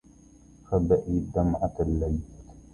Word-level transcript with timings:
خبئي 0.67 1.17
الدمعة 1.17 1.71
للعيد 1.79 2.21